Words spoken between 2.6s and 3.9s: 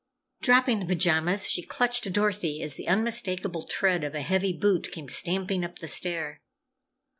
as the unmistakable